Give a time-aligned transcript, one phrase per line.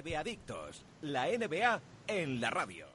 [0.00, 2.86] NBA Adictos, la NBA en la radio.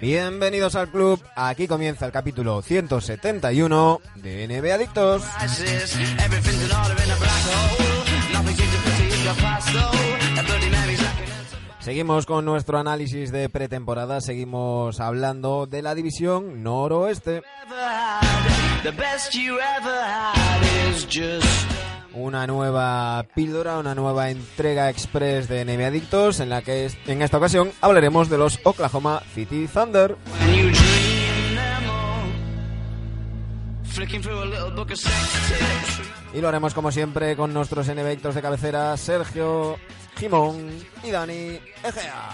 [0.00, 5.22] Bienvenidos al club, aquí comienza el capítulo 171 de NBA Adictos.
[11.84, 17.42] Seguimos con nuestro análisis de pretemporada, seguimos hablando de la división noroeste.
[22.14, 27.36] Una nueva píldora, una nueva entrega express de NBA Adictos en la que en esta
[27.36, 30.16] ocasión hablaremos de los Oklahoma City Thunder.
[36.32, 39.76] Y lo haremos como siempre con nuestros NBA Adictos de cabecera, Sergio,
[40.16, 40.70] Jimón
[41.02, 42.30] y Dani Egea.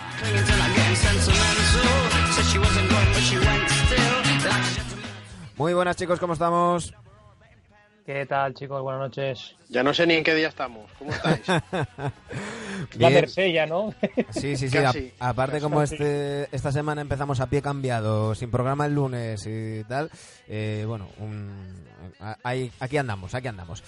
[5.57, 6.95] Muy buenas chicos, ¿cómo estamos?
[8.07, 8.83] ¿Qué tal, chicos?
[8.83, 9.55] Buenas noches.
[9.69, 10.91] Ya no sé ni en qué día estamos.
[10.99, 11.43] ¿Cómo estáis?
[12.97, 13.11] La.
[13.11, 13.95] Marsella, ¿no?
[14.31, 14.79] Sí, sí, sí.
[14.79, 15.13] a- Casi.
[15.19, 20.11] aparte, como este, esta semana empezamos a pie cambiado, sin programa el lunes y tal,
[20.49, 21.85] eh, bueno, un-
[22.43, 23.83] ahí- aquí andamos, aquí andamos.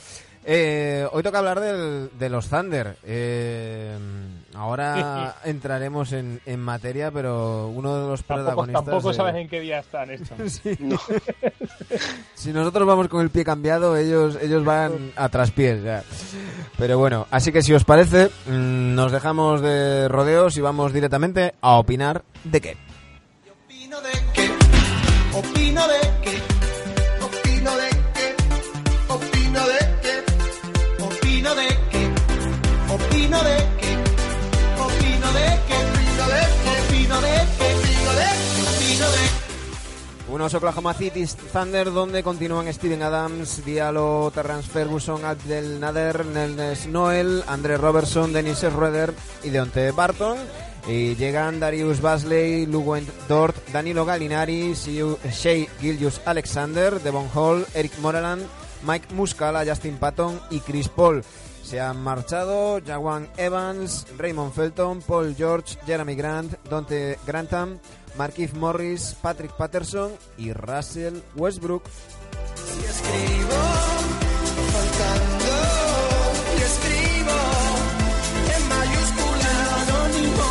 [0.45, 2.97] Eh, hoy toca hablar del- de los Thunder.
[3.05, 3.97] Eh,
[4.55, 8.85] ahora entraremos en, en materia, pero uno de los tampoco protagonistas...
[8.85, 10.53] tampoco eh, sabes en qué día están estos.
[10.63, 10.77] sí.
[10.81, 10.99] No.
[12.35, 16.03] Si nosotros vamos con el pie cambiado, ellos, ellos van a traspiés ya.
[16.77, 21.55] Pero bueno, así que si os parece, mm, nos dejamos de rodeos y vamos directamente
[21.61, 22.77] a opinar de qué.
[23.51, 24.51] Opino de qué,
[25.35, 26.43] opino de qué,
[27.25, 28.37] opino de qué,
[29.09, 32.11] opino de qué, opino de qué,
[32.93, 33.72] opino de qué,
[40.51, 47.77] Oklahoma City Thunder donde continúan Steven Adams, Diallo, Terrence Ferguson, Abdel Nader, Nelnes Noel, André
[47.77, 49.15] Robertson, Dennis Schroeder
[49.45, 50.39] y Deonte Barton.
[50.89, 58.45] Y llegan Darius Basley, Lugwent Dort, Danilo Gallinari, Shea Gilgius Alexander, Devon Hall, Eric Moreland,
[58.85, 61.23] Mike Muscala, Justin Patton y Chris Paul.
[61.63, 67.79] Se han marchado Jawan Evans, Raymond Felton, Paul George, Jeremy Grant, Dante Grantham,
[68.17, 71.83] Marquise Morris, Patrick Patterson y Russell Westbrook.
[72.81, 73.55] Y escribo,
[74.73, 75.55] faltando,
[76.57, 77.39] y escribo,
[78.57, 79.53] en mayúscula,
[79.83, 80.47] anónimo,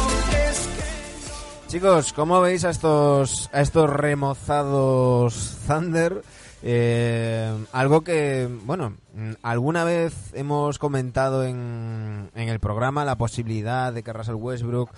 [0.49, 1.67] es que...
[1.67, 6.21] Chicos, ¿cómo veis a estos, a estos remozados Thunder?
[6.63, 8.93] Eh, algo que, bueno,
[9.41, 14.91] alguna vez hemos comentado en, en el programa la posibilidad de que Russell Westbrook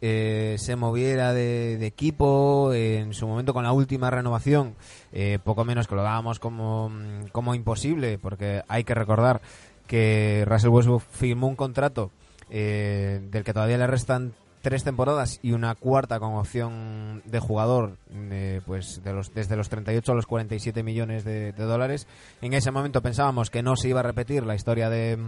[0.00, 4.76] eh, se moviera de, de equipo en su momento con la última renovación,
[5.12, 6.92] eh, poco menos que lo dábamos como,
[7.32, 9.40] como imposible, porque hay que recordar
[9.86, 12.12] que Russell Westbrook firmó un contrato
[12.50, 17.96] eh, del que todavía le restan tres temporadas y una cuarta con opción de jugador
[18.12, 22.06] eh, pues de los desde los 38 a los 47 millones de, de dólares
[22.42, 25.18] en ese momento pensábamos que no se iba a repetir la historia de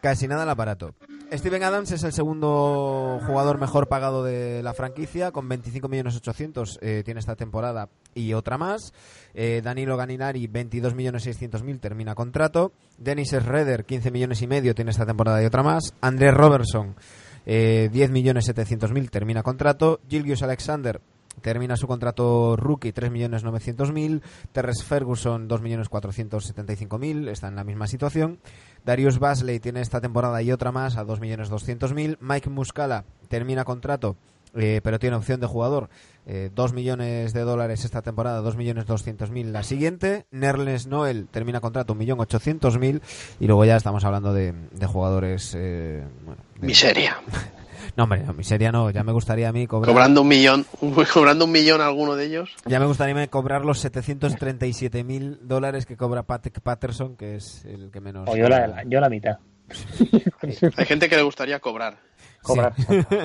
[0.03, 0.93] Casi nada el aparato.
[1.31, 7.21] Steven Adams es el segundo jugador mejor pagado de la franquicia, con 25.800.000 eh, tiene
[7.21, 8.91] esta temporada y otra más.
[9.33, 12.73] Eh, Danilo Ganinari, 22.600.000 termina contrato.
[12.97, 15.93] Dennis Schroeder, 15 millones y medio tiene esta temporada y otra más.
[16.01, 16.97] Andrés Robertson,
[17.45, 20.01] eh, 10.700.000 termina contrato.
[20.09, 20.99] Gilgius Alexander,
[21.41, 24.21] Termina su contrato rookie 3.900.000.
[24.51, 27.29] Terres Ferguson 2.475.000.
[27.29, 28.39] Está en la misma situación.
[28.85, 32.17] Darius Basley tiene esta temporada y otra más a 2.200.000.
[32.19, 34.15] Mike Muscala termina contrato.
[34.55, 35.89] eh, pero tiene opción de jugador,
[36.27, 40.27] eh, 2 millones de dólares esta temporada, 2.200.000 la siguiente.
[40.29, 43.01] Nerles Noel termina contrato 1.800.000
[43.39, 45.53] y luego ya estamos hablando de, de jugadores...
[45.57, 47.17] eh, bueno, de- Miseria.
[47.95, 49.93] No, hombre, no, miseria no, ya me gustaría a mí cobrar...
[49.93, 50.65] Cobrando un millón,
[51.13, 52.55] cobrando un millón a alguno de ellos.
[52.65, 57.91] Ya me gustaría cobrar los 737 mil dólares que cobra Patrick Patterson, que es el
[57.91, 58.27] que menos.
[58.27, 59.37] O yo la, la- yo la mitad.
[60.77, 61.97] Hay gente que le gustaría cobrar.
[62.41, 62.73] Cobrar.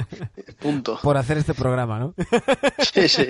[0.60, 0.98] Punto.
[1.02, 2.14] Por hacer este programa, ¿no?
[2.78, 3.26] Sí, sí.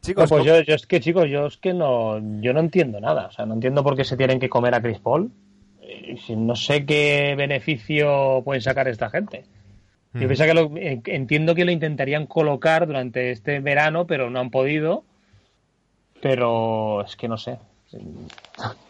[0.00, 2.60] Chicos, No, pues ¿cómo- yo, yo es que, chicos, yo es que no, yo no
[2.60, 3.26] entiendo nada.
[3.26, 5.30] O sea, no entiendo por qué se tienen que comer a Chris Paul.
[5.82, 9.44] Eh, si no sé qué beneficio pueden sacar esta gente.
[10.18, 10.28] Yo Mm.
[10.28, 14.50] pienso que lo, en- entiendo que lo intentarían colocar durante este verano, pero no han
[14.50, 15.04] podido.
[16.20, 17.58] Pero es que no sé.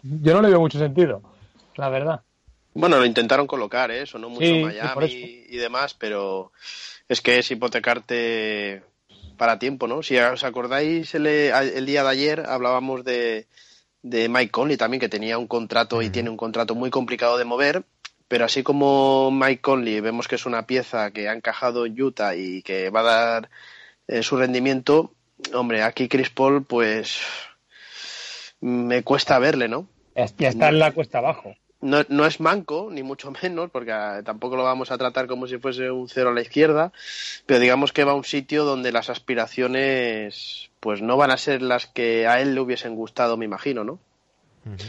[0.02, 1.22] Yo no le veo mucho sentido,
[1.76, 2.22] la verdad.
[2.74, 4.06] Bueno, lo intentaron colocar, ¿eh?
[4.06, 6.52] Sonó mucho Sí, Miami y demás, pero
[7.08, 8.82] es que es hipotecarte
[9.36, 10.02] para tiempo, ¿no?
[10.02, 13.46] Si os acordáis, el, el día de ayer hablábamos de,
[14.02, 17.44] de Mike Conley también, que tenía un contrato y tiene un contrato muy complicado de
[17.44, 17.82] mover,
[18.28, 22.34] pero así como Mike Conley vemos que es una pieza que ha encajado en Utah
[22.34, 23.50] y que va a dar
[24.08, 25.12] eh, su rendimiento,
[25.52, 27.20] hombre, aquí Chris Paul, pues
[28.60, 29.88] me cuesta verle, ¿no?
[30.14, 31.54] Ya, está en la cuesta abajo.
[31.82, 35.46] No, no es manco, ni mucho menos, porque ah, tampoco lo vamos a tratar como
[35.46, 36.92] si fuese un cero a la izquierda,
[37.44, 41.62] pero digamos que va a un sitio donde las aspiraciones pues no van a ser
[41.62, 43.98] las que a él le hubiesen gustado, me imagino, ¿no?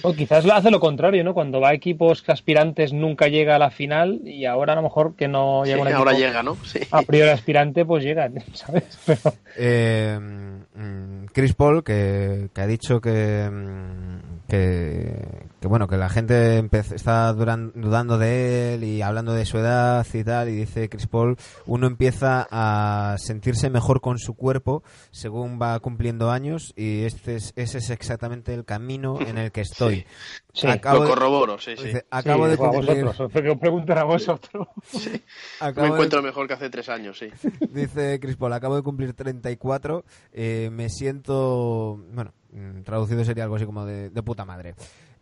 [0.01, 1.33] O quizás lo hace lo contrario, ¿no?
[1.33, 4.81] Cuando va a equipos que aspirantes nunca llega a la final y ahora a lo
[4.81, 6.57] mejor que no Sí, llega un ahora equipo llega, ¿no?
[6.65, 6.79] Sí.
[6.91, 8.97] a priori aspirante, pues llega, ¿sabes?
[9.05, 15.27] Pero, Eh, mm, Chris Paul, que, que ha dicho que, mm, que,
[15.59, 20.23] que, bueno, que la gente está dudando de él y hablando de su edad y
[20.23, 25.79] tal, y dice Chris Paul, uno empieza a sentirse mejor con su cuerpo según va
[25.79, 30.05] cumpliendo años y este es, ese es exactamente el camino en el que estoy.
[30.53, 31.91] Sí, Acabo Lo corroboro, sí, sí.
[32.09, 34.67] acabo sí, de a cumplir, vosotros, que os pregunten a vosotros.
[35.59, 37.29] acabo Me de- encuentro mejor que hace tres años, sí.
[37.69, 40.03] Dice Chris Paul, acabo de cumplir 34,
[40.33, 44.73] eh, me siento, bueno, mm, traducido sería algo así como de, de puta madre.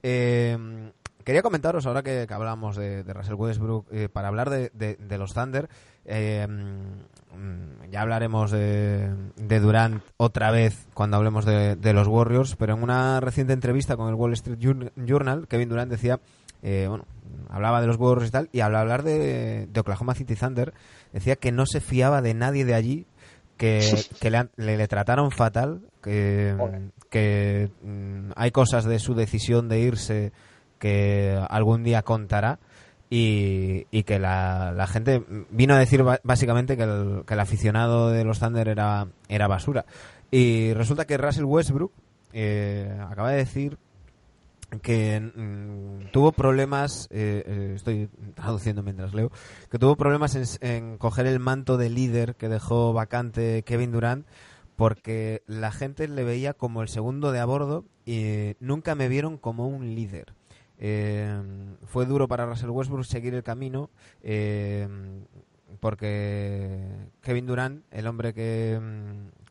[0.04, 0.58] Eh,
[1.24, 4.96] quería comentaros, ahora que, que hablábamos de, de Russell Westbrook, eh, para hablar de, de-
[4.96, 5.68] de los Thunder,
[6.06, 6.48] eh,
[7.92, 12.84] ya hablaremos de, de Durant otra vez cuando hablemos de, de los Warriors, pero en
[12.84, 16.20] una reciente entrevista con el Wall Street Jour- Journal, Kevin Durant decía,
[16.64, 17.06] eh, bueno,
[17.50, 20.74] hablaba de los Warriors y tal, y al hablar de, de Oklahoma City Thunder,
[21.14, 23.06] decía que no se fiaba de nadie de allí,
[23.58, 23.80] que,
[24.20, 26.54] que le, le- le trataron fatal, que,
[27.10, 30.32] que mm, hay cosas de su decisión de irse
[30.80, 32.60] que algún día contará
[33.10, 38.40] y, que la, gente vino a decir básicamente que el, que el aficionado de los
[38.40, 39.86] Thunder era, era basura.
[40.32, 41.92] Y resulta que Russell Westbrook
[42.34, 43.78] eh, acaba de decir
[44.82, 49.32] que mm, tuvo problemas, eh, eh, estoy traduciendo mientras leo,
[49.70, 54.26] que tuvo problemas en, en coger el manto de líder que dejó vacante Kevin Durant
[54.76, 59.38] porque la gente le veía como el segundo de a bordo y nunca me vieron
[59.38, 60.34] como un líder.
[60.80, 61.34] Eh,
[61.86, 63.90] fue duro para Russell Westbrook seguir el camino
[64.22, 64.88] eh,
[65.80, 66.80] porque
[67.22, 68.80] Kevin Durant, el hombre que,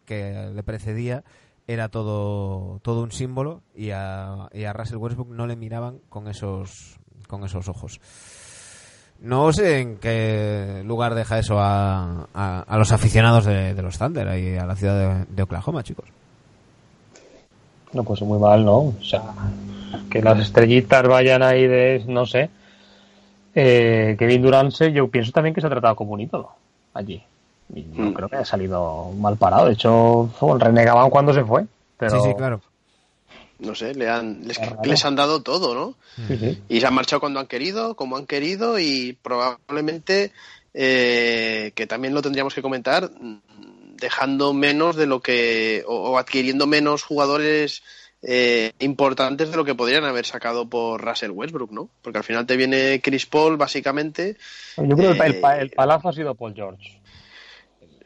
[0.04, 1.24] que le precedía,
[1.66, 6.28] era todo, todo un símbolo y a, y a Russell Westbrook no le miraban con
[6.28, 8.00] esos, con esos ojos.
[9.20, 13.96] No sé en qué lugar deja eso a, a, a los aficionados de, de los
[13.96, 16.06] Thunder y a la ciudad de, de Oklahoma, chicos.
[17.94, 18.78] No, pues muy mal, ¿no?
[18.78, 19.22] O sea,
[20.10, 22.50] que las estrellitas vayan ahí de, no sé.
[23.54, 26.50] Eh, Kevin Durant, se- yo pienso también que se ha tratado como un ídolo
[26.92, 27.22] allí.
[27.74, 28.12] Y no Mm.
[28.14, 29.66] creo que haya salido mal parado.
[29.66, 31.64] De hecho, renegaban cuando se fue.
[31.96, 32.60] Pero, Sí, sí, claro.
[33.60, 35.94] No sé, le han, les, les han dado todo, ¿no?
[36.26, 36.58] Sí, sí.
[36.68, 40.32] Y se han marchado cuando han querido, como han querido y probablemente,
[40.74, 43.10] eh, que también lo tendríamos que comentar,
[43.96, 47.82] dejando menos de lo que, o, o adquiriendo menos jugadores
[48.26, 51.90] eh, importantes de lo que podrían haber sacado por Russell Westbrook, ¿no?
[52.02, 54.36] Porque al final te viene Chris Paul, básicamente.
[54.76, 57.00] Yo creo que el, pa- el, pa- Eh, el palazo ha sido Paul George.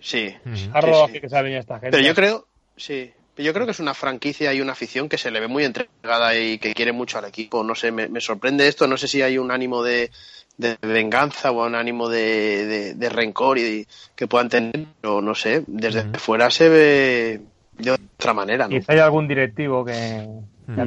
[0.01, 0.35] Sí.
[0.73, 1.21] Harro sí.
[1.21, 1.91] que se ha venido esta gente.
[1.97, 2.47] Pero yo creo,
[2.77, 3.13] sí.
[3.35, 5.65] Pero yo creo que es una franquicia y una afición que se le ve muy
[5.65, 7.63] entregada y que quiere mucho al equipo.
[7.63, 8.87] No sé, me, me sorprende esto.
[8.89, 10.11] No sé si hay un ánimo de,
[10.57, 15.35] de venganza o un ánimo de, de- de rencor y que puedan tener, pero no
[15.37, 15.63] sé.
[15.69, 17.41] Desde fuera se ve
[17.79, 18.71] de otra manera, ¿no?
[18.71, 20.27] Quizá hay algún directivo que,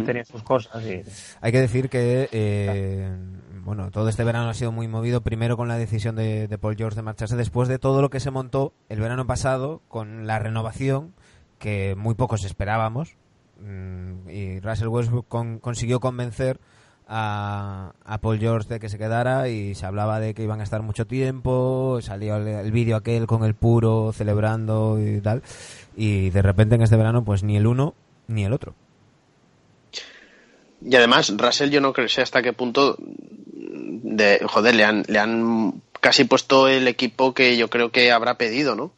[0.05, 0.83] tenido sus cosas.
[0.85, 1.03] Y...
[1.41, 3.09] Hay que decir que eh,
[3.63, 6.75] bueno, todo este verano ha sido muy movido primero con la decisión de, de Paul
[6.75, 10.39] George de marcharse, después de todo lo que se montó el verano pasado con la
[10.39, 11.13] renovación
[11.59, 13.15] que muy pocos esperábamos
[13.59, 16.59] mm, y Russell Westbrook con- consiguió convencer
[17.11, 20.63] a, a Paul George de que se quedara y se hablaba de que iban a
[20.63, 25.43] estar mucho tiempo, salió el, el vídeo aquel con el puro celebrando y tal
[25.95, 27.93] y de repente en este verano pues ni el uno
[28.27, 28.73] ni el otro.
[30.83, 35.81] Y además, Russell yo no sé hasta qué punto de joder, le han, le han
[35.99, 38.93] casi puesto el equipo que yo creo que habrá pedido, ¿no?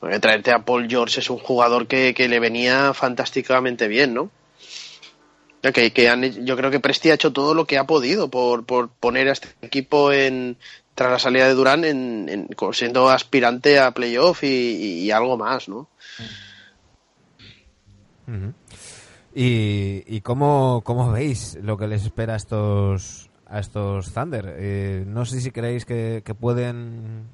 [0.00, 4.28] Porque traerte a Paul George es un jugador que, que le venía fantásticamente bien, ¿no?
[5.62, 8.88] Que, han- yo creo que Presti ha hecho todo lo que ha podido por, por
[8.88, 10.56] poner a este equipo en
[10.94, 15.88] tras la salida de Durán en, siendo aspirante a playoff y, algo más, ¿no?
[19.34, 24.56] ¿Y, y cómo, cómo veis lo que les espera a estos, a estos Thunder?
[24.58, 27.24] Eh, no sé si creéis que, que pueden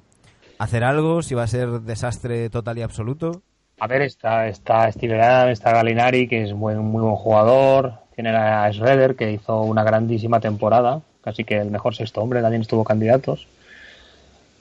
[0.59, 3.41] hacer algo, si va a ser desastre total y absoluto.
[3.79, 7.93] A ver, está, está Steven está Galinari, que es buen, muy buen jugador.
[8.15, 11.01] Tienen a Schroeder, que hizo una grandísima temporada.
[11.21, 13.47] Casi que el mejor sexto hombre, también estuvo candidatos.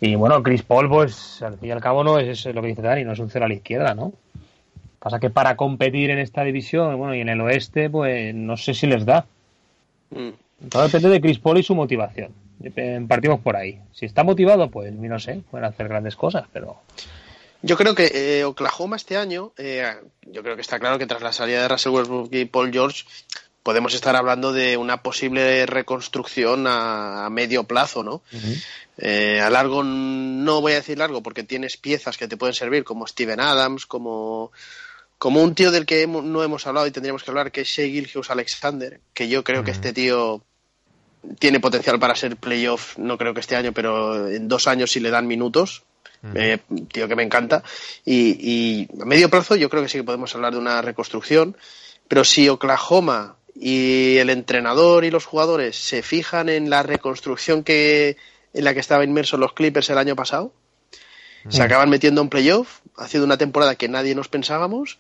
[0.01, 2.69] Y bueno, Chris Paul, pues al fin y al cabo no es eso lo que
[2.69, 4.13] dice Dani, no es un cero a la izquierda, ¿no?
[4.99, 8.75] Pasa que para competir en esta división, bueno, y en el oeste, pues no sé
[8.75, 9.25] si les da.
[10.11, 10.69] Mm.
[10.69, 12.33] Todo depende de Chris Paul y su motivación.
[13.09, 13.79] Partimos por ahí.
[13.93, 16.77] Si está motivado, pues no sé, pueden hacer grandes cosas, pero
[17.63, 18.11] Yo creo que
[18.41, 19.85] eh, Oklahoma este año, eh,
[20.23, 23.05] yo creo que está claro que tras la salida de Russell Westbrook y Paul George,
[23.63, 28.23] podemos estar hablando de una posible reconstrucción a, a medio plazo, ¿no?
[28.99, 32.85] Eh, a largo no voy a decir largo porque tienes piezas que te pueden servir
[32.85, 34.53] como Steven Adams, como,
[35.19, 37.69] como un tío del que hemo- no hemos hablado y tendríamos que hablar que es
[37.69, 40.43] Shea Gilgeous Alexander, que yo creo que este tío
[41.41, 45.01] tiene potencial para ser playoff, no creo que este año, pero en dos años si
[45.01, 45.83] le dan minutos.
[46.35, 46.59] Eh,
[46.93, 47.63] tío que me encanta.
[48.05, 51.57] Y, y a medio plazo yo creo que sí que podemos hablar de una reconstrucción.
[52.09, 58.17] Pero si Oklahoma y el entrenador y los jugadores se fijan en la reconstrucción que
[58.53, 60.53] en la que estaban inmersos los Clippers el año pasado,
[61.49, 64.99] se acaban metiendo en playoff, haciendo una temporada que nadie nos pensábamos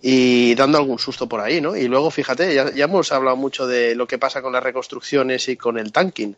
[0.00, 1.76] y dando algún susto por ahí, ¿no?
[1.76, 5.48] Y luego, fíjate, ya, ya hemos hablado mucho de lo que pasa con las reconstrucciones
[5.48, 6.36] y con el tanking.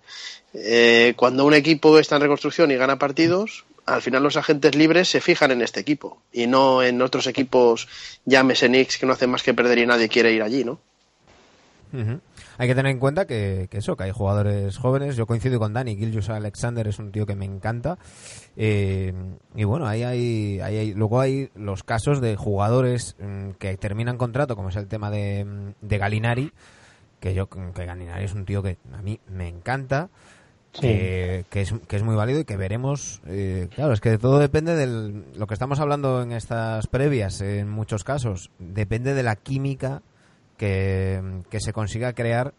[0.54, 5.08] Eh, cuando un equipo está en reconstrucción y gana partidos, al final los agentes libres
[5.08, 7.88] se fijan en este equipo y no en otros equipos,
[8.24, 10.78] llámese Knicks, que no hacen más que perder y nadie quiere ir allí, ¿no?
[12.58, 15.14] Hay que tener en cuenta que, eso, que hay jugadores jóvenes.
[15.16, 15.94] Yo coincido con Dani.
[15.96, 17.98] Gilgius Alexander es un tío que me encanta.
[18.56, 19.12] Eh,
[19.54, 24.16] y bueno, ahí hay, ahí hay- luego hay los casos de jugadores mm, que terminan
[24.16, 26.52] contrato, como es el tema de, mm, de Galinari.
[27.20, 30.08] Que yo, que Galinari es un tío que a mí me encanta.
[30.80, 33.20] Que, que es, que es muy válido y que veremos.
[33.26, 34.86] eh, claro, es que todo depende de
[35.36, 38.50] lo que estamos hablando en estas previas, en muchos casos.
[38.58, 40.00] Depende de la química
[40.56, 42.54] que, que se consiga crear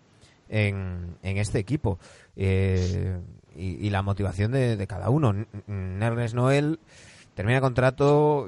[0.49, 1.97] en, en este equipo
[2.35, 3.19] Eh,
[3.55, 5.29] y, la motivación de, cada uno.
[5.31, 6.79] N- N- Ernest Noel
[7.35, 8.47] termina contrato,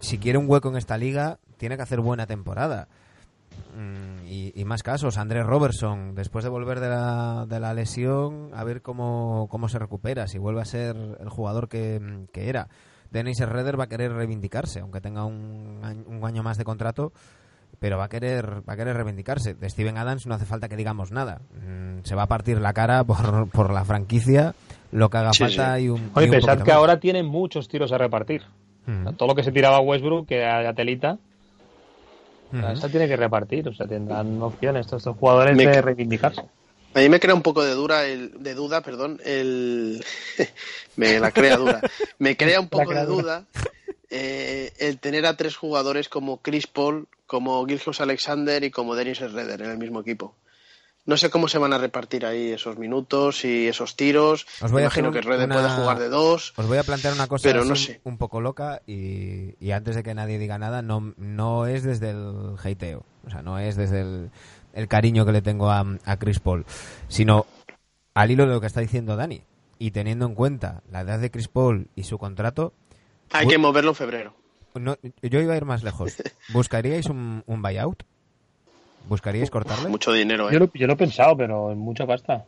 [0.00, 2.86] si quiere un hueco en esta liga, tiene que hacer buena temporada.
[3.76, 8.50] Mm, Y, y más casos, Andrés Robertson, después de volver de la, de la lesión,
[8.54, 12.68] a ver cómo, cómo se recupera, si vuelve a ser el jugador que, que era.
[13.10, 17.12] Dennis Schroeder va a querer reivindicarse, aunque tenga un año, un año más de contrato,
[17.80, 19.54] pero va a querer va a querer reivindicarse.
[19.54, 21.40] De Steven Adams no hace falta que digamos nada.
[21.66, 24.54] Mm, se va a partir la cara por, por la franquicia,
[24.92, 25.84] lo que haga Sí, falta sí.
[25.84, 26.76] y un Oye, y un pensad que más.
[26.76, 28.42] ahora tienen muchos tiros a repartir.
[28.84, 29.14] Mm.
[29.16, 31.16] Todo lo que se tiraba a Westbrook, que a telita,
[32.52, 33.68] esa tiene que repartir.
[33.68, 36.42] O sea, tendrán opciones todos estos jugadores Me- de reivindicarse.
[36.94, 40.02] A mí me crea un poco de dura el, de duda, perdón, el
[40.96, 41.80] me la crea dura.
[42.18, 43.44] Me crea un poco de duda
[44.10, 49.18] eh, el tener a tres jugadores como Chris Paul, como Gilgeous Alexander y como Dennis
[49.18, 50.34] Schroeder en el mismo equipo.
[51.08, 54.46] No sé cómo se van a repartir ahí esos minutos y esos tiros.
[54.60, 56.52] Os voy Imagino que Schroeder una- puede jugar de dos.
[56.56, 58.00] Os voy a plantear una cosa Pero no un- sé.
[58.04, 62.10] un poco loca y, y antes de que nadie diga nada, no, no es desde
[62.10, 64.30] el hateo, o sea, no es desde el,
[64.74, 66.66] el cariño que le tengo a, a Chris Paul,
[67.08, 67.46] sino
[68.12, 69.42] al hilo de lo que está diciendo Dani
[69.78, 72.74] y teniendo en cuenta la edad de Chris Paul y su contrato,
[73.30, 74.34] Hay que moverlo en febrero.
[74.74, 76.12] no, yo iba a ir más lejos.
[76.52, 78.02] ¿Buscaríais un, un buyout?
[79.08, 79.88] ¿Buscaríais cortarle?
[79.88, 80.52] Mucho dinero, ¿eh?
[80.52, 82.44] Yo lo, yo lo he pensado, pero en mucha pasta.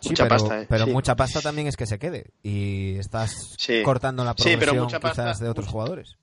[0.00, 0.66] Sí, mucha pero, pasta, ¿eh?
[0.68, 0.90] pero Sí.
[0.92, 3.82] mucha pasta también es que se quede y estás Sí.
[3.82, 6.16] cortando la Sí, pero progresión quizás pasta- de otros mucha- jugadores.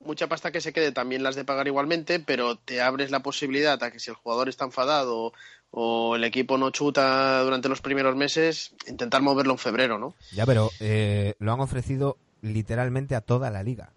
[0.00, 3.82] mucha pasta que se quede también las de pagar igualmente, pero te abres la posibilidad
[3.82, 5.32] a que si el jugador está enfadado
[5.70, 10.14] o el equipo no chuta durante los primeros meses, intentar moverlo en febrero, ¿no?
[10.32, 13.90] Ya, pero eh, lo han ofrecido literalmente a toda la liga.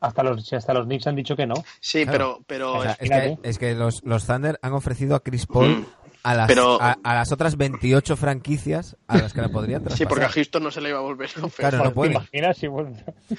[0.00, 1.54] Hasta los, hasta los Knicks han dicho que no.
[1.80, 2.40] Sí, Claro.
[2.46, 5.46] pero, pero O sea, es que, es que los, los Thunder han ofrecido a Chris
[5.46, 5.86] Paul
[6.22, 9.84] a las, Pero- a, a las otras 28 franquicias a las que la podrían sí,
[9.86, 10.08] traspasar.
[10.08, 11.70] porque a Houston no se le iba a volver a ofrecer.
[11.70, 12.12] Claro, no ¿Te pueden.
[12.12, 12.66] imaginas si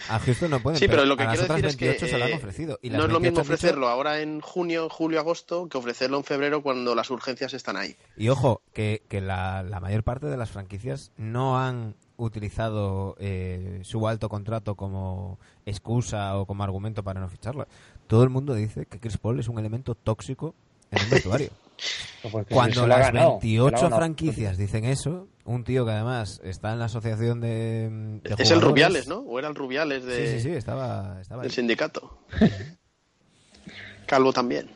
[0.09, 2.25] A Houston no pueden, Sí, pero lo que quiero decir es que 28 se lo
[2.25, 2.79] han eh, ofrecido.
[2.81, 5.77] Y las no es lo 28 mismo dicho- ofrecerlo ahora en junio, julio, agosto que
[5.77, 7.95] ofrecerlo en febrero cuando las urgencias están ahí.
[8.17, 13.79] Y ojo, que, que la, la mayor parte de las franquicias no han utilizado eh,
[13.83, 17.67] su alto contrato como excusa o como argumento para no ficharlo.
[18.07, 20.53] Todo el mundo dice que Chris Paul es un elemento tóxico
[20.91, 21.49] en un vestuario.
[22.31, 23.97] pues Cuando las ganado, ha 28 ganado.
[23.97, 28.61] franquicias dicen eso, un tío que además está en la asociación de, de es el
[28.61, 29.19] Rubiales, ¿no?
[29.19, 31.55] O era el Rubiales de, Sí, sí, sí, estaba, estaba del ahí.
[31.55, 32.19] sindicato.
[34.05, 34.69] Calvo también.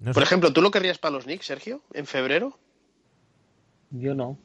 [0.00, 0.22] No Por sé.
[0.22, 1.82] ejemplo, ¿tú lo querrías para los Knicks, Sergio?
[1.92, 2.58] ¿En febrero?
[3.90, 4.38] Yo no.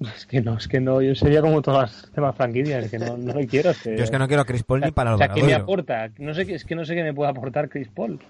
[0.00, 2.98] Es que no, es que no, yo sería como todas las demás franquicias, es que
[2.98, 3.70] no, no lo quiero.
[3.70, 5.28] Es que, Yo es que no quiero a Chris Paul ni para o el sea,
[5.28, 6.08] ¿qué me aporta?
[6.18, 8.20] No sé, qué- es que no sé qué me puede aportar Chris Paul.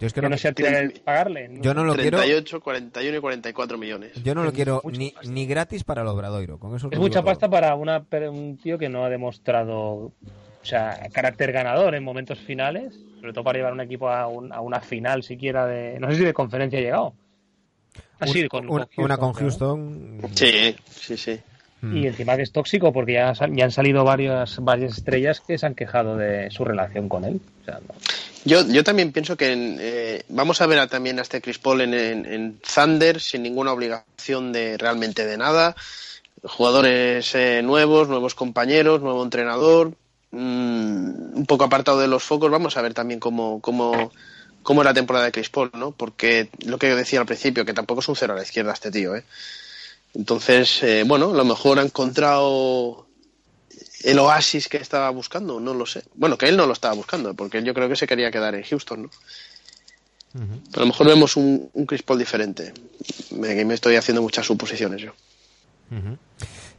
[0.00, 1.50] Yo es que Que no, no sea tirar el pagarle.
[1.60, 4.12] yo no lo quiero, 38, 41 y 44 millones.
[4.24, 6.58] yo no lo Es quiero mucha ni, ni gratis para el Obradoiro.
[6.58, 7.26] Con eso Es lo mucha todo.
[7.26, 10.12] pasta para una, un tío que no ha demostrado o
[10.66, 14.60] sea, carácter ganador en momentos finales, sobre todo para llevar un equipo a, un- a
[14.62, 16.00] una final siquiera de...
[16.00, 17.14] No sé si de conferencia ha llegado.
[18.20, 19.48] Ah, sí, Un- con, una, con una con claro.
[19.48, 20.20] Houston.
[20.34, 21.40] Sí, sí, sí.
[21.82, 21.96] Mm.
[21.96, 25.66] Y encima que es tóxico porque ya, ya han salido varias, varias estrellas que se
[25.66, 27.40] han quejado de su relación con él.
[27.62, 27.94] O sea, no.
[28.46, 31.58] Yo, yo también pienso que en, eh, vamos a ver a, también a este Chris
[31.58, 35.74] Paul en, en- en Thunder sin ninguna obligación de realmente de nada.
[36.42, 39.92] Jugadores eh, nuevos, nuevos compañeros, nuevo entrenador,
[40.30, 42.50] mm, un poco apartado de los focos.
[42.50, 44.12] Vamos a ver también cómo, cómo,
[44.64, 45.92] cómo es la temporada de Chris Paul, ¿no?
[45.92, 48.90] Porque lo que decía al principio, que tampoco es un cero a la izquierda este
[48.90, 49.22] tío, ¿eh?
[50.14, 53.06] Entonces, eh, bueno, a lo mejor ha encontrado
[54.02, 56.02] el oasis que estaba buscando, no lo sé.
[56.14, 58.54] Bueno, que él no lo estaba buscando, porque él yo creo que se quería quedar
[58.54, 59.10] en Houston, ¿no?
[60.32, 62.74] Pero a lo mejor vemos un, un Chris Paul diferente.
[63.30, 65.12] Me, me estoy haciendo muchas suposiciones yo.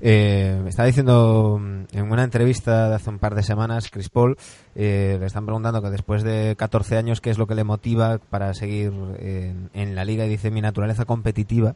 [0.02, 4.38] Eh, estaba diciendo mm, en una entrevista de hace un par de semanas, Chris Paul,
[4.76, 8.18] eh, le están preguntando que después de 14 años qué es lo que le motiva
[8.18, 11.76] para seguir en, la liga y dice mi naturaleza competitiva.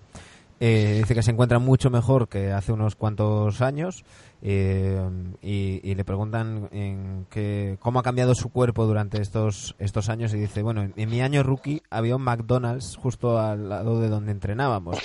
[0.61, 4.03] Eh, dice que se encuentra mucho mejor que hace unos cuantos años
[4.41, 5.01] eh,
[5.41, 10.33] y, y le preguntan en qué, cómo ha cambiado su cuerpo durante estos, estos años
[10.33, 14.09] y dice, bueno, en, en mi año rookie había un McDonald's justo al lado de
[14.09, 14.99] donde entrenábamos.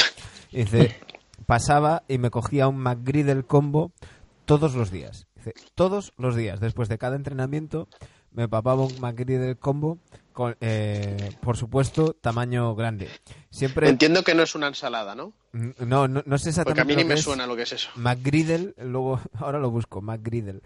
[0.50, 0.96] Y dice,
[1.46, 3.92] pasaba y me cogía un McGriddle combo
[4.44, 5.26] todos los días.
[5.36, 7.88] Dice, todos los días, después de cada entrenamiento,
[8.34, 9.98] me papaba un McGriddle combo
[10.32, 13.08] con, eh, por supuesto, tamaño grande.
[13.50, 13.88] Siempre...
[13.88, 15.32] Entiendo que no es una ensalada, ¿no?
[15.52, 17.90] No, no, no sé Porque exactamente a mí ni me suena lo que es eso.
[17.94, 20.60] McGriddle, luego, ahora lo busco, McGriddle.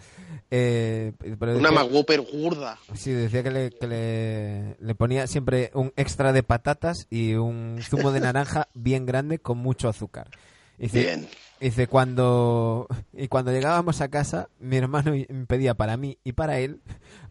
[0.51, 2.79] Eh, Una McWhopper gorda.
[2.95, 7.79] Sí, decía que, le, que le, le ponía siempre un extra de patatas y un
[7.83, 10.31] zumo de naranja bien grande con mucho azúcar.
[10.79, 11.29] Dice, Bien.
[11.61, 15.13] dice cuando y cuando llegábamos a casa, mi hermano
[15.49, 16.81] pedía para mí y para él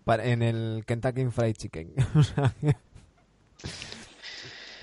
[0.04, 1.94] para, en el Kentucky Fried Chicken.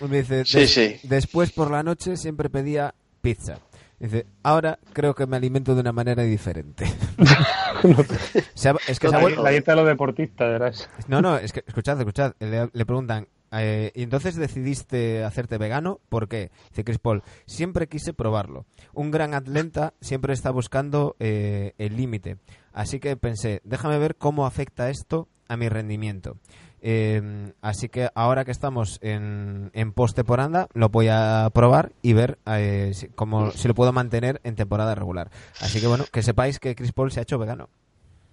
[0.09, 0.97] Me dice, Sí, "Des- sí.
[1.05, 3.59] después por la noche siempre pedía pizza.
[3.99, 6.85] Dice, ahora creo que me alimento de una manera diferente.
[8.55, 10.91] Se ha- es que se ha La, vuelto- la dieta de los deportistas, verás.
[11.07, 12.33] No, no, es que, escuchad, escuchad.
[12.41, 13.29] Le, le preguntan,
[13.63, 16.01] eh, ¿y entonces decidiste hacerte vegano?
[16.09, 16.51] ¿Por qué?
[16.71, 18.67] Dice Chris Paul, siempre quise probarlo.
[18.93, 22.39] Un gran atleta siempre está buscando eh, el límite.
[22.73, 26.39] Así que pensé, déjame ver cómo afecta esto a mi rendimiento.
[26.87, 32.39] Eh, así que ahora que estamos en, en post-temporada, lo voy a probar y ver
[32.45, 35.31] eh, si, cómo, si lo puedo mantener en temporada regular.
[35.61, 37.71] Así que bueno, que sepáis que Chris Paul se ha hecho vegano.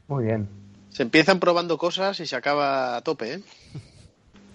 [0.10, 0.50] Muy bien.
[0.90, 3.42] Se empiezan probando cosas y se acaba a tope, ¿eh?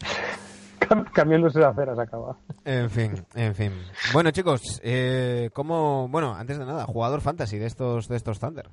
[0.78, 2.36] Cam- Cambiándose de aceras acaba.
[2.64, 3.72] En fin, en fin.
[4.12, 8.68] Bueno, chicos, eh, ¿cómo, bueno, antes de nada, jugador fantasy de estos, de estos Thunder?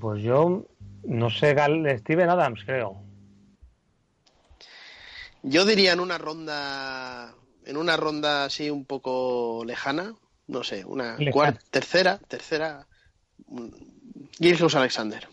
[0.00, 0.64] Pues yo,
[1.04, 3.02] no sé, Gal, Steven Adams, creo.
[5.42, 7.34] Yo diría en una ronda,
[7.66, 10.14] en una ronda así un poco lejana,
[10.46, 12.86] no sé, una cuarta, tercera, tercera,
[14.38, 15.28] Gilgeous Alexander.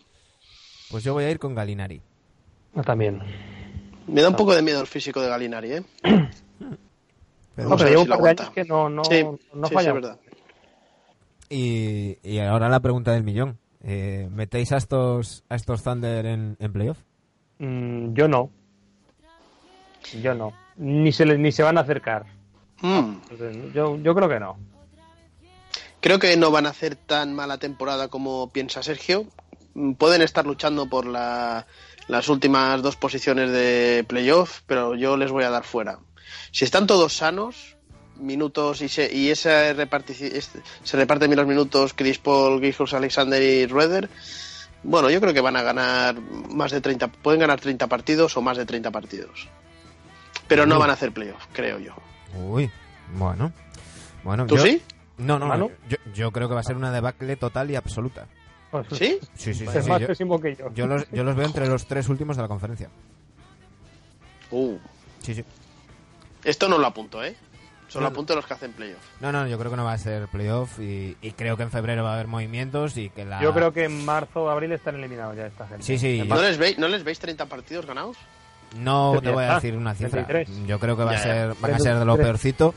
[0.89, 2.01] Pues yo voy a ir con Galinari.
[2.75, 3.21] Yo también.
[4.11, 5.83] Me da un poco de miedo el físico de Galinari, ¿eh?
[7.55, 8.43] Pero- No, pero llevo si un lo par de aguanta.
[8.43, 9.81] años que no, no, sí, no sí, falla.
[9.81, 10.19] sí, es verdad.
[11.49, 13.57] y, y ahora la pregunta del millón.
[13.83, 16.99] Eh, ¿Metéis a estos, a estos Thunder en, en playoff?
[17.59, 18.49] Mm, yo no.
[20.21, 20.53] Yo no.
[20.77, 22.25] Ni se, le- ni se van a acercar.
[22.81, 23.15] Mm.
[23.31, 24.57] Entonces, yo, yo creo que no.
[25.99, 29.25] Creo que no van a hacer tan mala temporada como piensa Sergio.
[29.97, 31.67] Pueden estar luchando por la-
[32.11, 35.99] las últimas dos posiciones de playoff, pero yo les voy a dar fuera.
[36.51, 37.77] Si están todos sanos,
[38.19, 40.51] minutos y se, y esa repartici- es-
[40.83, 44.09] se reparten bien los minutos Chris Paul, Gilgeous Alexander y Rueder,
[44.83, 48.41] bueno, yo creo que van a ganar más de 30, pueden ganar 30 partidos o
[48.41, 49.47] más de 30 partidos.
[50.47, 51.93] Pero no van a hacer playoff, creo yo.
[52.35, 52.69] Uy,
[53.13, 53.53] bueno.
[54.23, 54.81] bueno ¿Tú yo- sí?
[55.17, 58.27] No, no, yo, yo creo que va a ser una debacle total y absoluta.
[58.91, 59.19] ¿Sí?
[59.35, 59.77] Sí, sí, sí.
[59.77, 60.71] Es sí, más yo, pésimo que yo.
[60.73, 62.89] yo los, yo los veo entre los tres últimos de la conferencia.
[64.51, 64.77] Uh,
[65.21, 65.45] Sí, sí.
[66.43, 67.35] esto no lo apunto, ¿eh?
[67.87, 68.11] Solo No.
[68.11, 69.01] apunto los que hacen playoff.
[69.19, 71.71] No, no, yo creo que no va a ser playoff y, y creo que en
[71.71, 73.41] febrero va a haber movimientos y que la...
[73.41, 75.83] Yo creo que en marzo o abril están eliminados ya esta gente.
[75.83, 76.23] Sí, sí.
[76.25, 78.15] ¿No les, veis, ¿No les veis 30 partidos ganados?
[78.77, 80.25] No te voy a decir una cifra.
[80.25, 80.67] 33.
[80.67, 82.23] Yo creo que va a ser, van a ser de lo 33.
[82.25, 82.73] peorcito,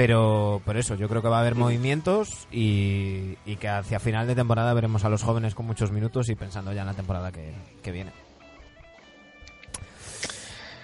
[0.00, 4.26] pero por eso yo creo que va a haber movimientos y, y que hacia final
[4.26, 7.30] de temporada veremos a los jóvenes con muchos minutos y pensando ya en la temporada
[7.32, 8.10] que, que viene.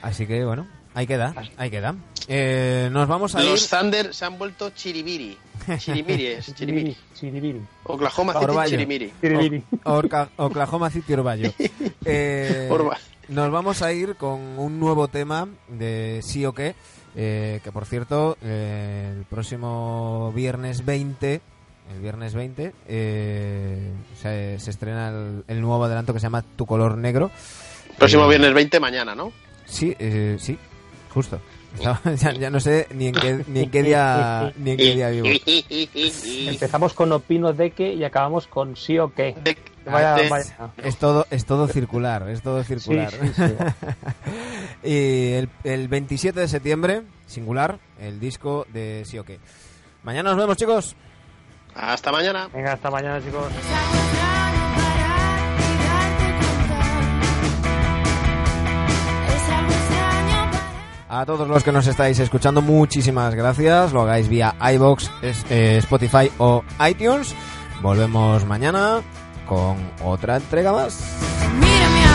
[0.02, 1.94] Así que bueno, ahí queda, ahí queda.
[2.28, 3.48] Eh, nos vamos a ir.
[3.48, 5.38] Los Thunder se han vuelto chiribiri.
[5.78, 6.94] Chirimiri es, chirimiri.
[7.14, 7.60] Chiribiri.
[7.84, 8.70] Oklahoma City Orvallo.
[8.70, 9.12] chirimiri.
[9.18, 9.62] Chiribiri.
[9.84, 11.52] Orca- Oklahoma City Orvallo.
[12.08, 12.98] Eh, Orva-
[13.28, 16.76] nos vamos a ir con un nuevo tema de sí o qué,
[17.16, 21.40] eh, que por cierto, eh, el próximo viernes 20,
[21.94, 26.66] el viernes 20, eh, se, se estrena el, el nuevo adelanto que se llama Tu
[26.66, 27.30] color negro.
[27.98, 29.32] Próximo Eh, viernes 20, mañana, ¿no?
[29.64, 30.56] Sí, eh, sí,
[31.12, 31.40] justo.
[31.78, 32.00] Ya,
[32.32, 35.26] ya no sé ni en qué, ni en qué día ni en qué día vivo.
[36.48, 39.34] Empezamos con opino de que y acabamos con sí o qué.
[39.84, 40.16] Vaya.
[40.82, 43.10] Es todo, es todo circular, es todo Sí, circular.
[43.10, 43.42] sí, sí.
[44.86, 49.40] y el, el 27 de septiembre, singular, el disco de Sí o qué.
[50.02, 50.96] Mañana nos vemos, chicos.
[51.74, 52.48] Hasta mañana.
[52.52, 53.52] Venga, hasta mañana, chicos.
[61.08, 63.92] A todos los que nos estáis escuchando, muchísimas gracias.
[63.92, 67.34] Lo hagáis vía iBox, eh, Spotify o iTunes.
[67.80, 69.02] Volvemos mañana
[69.46, 72.05] con otra entrega más.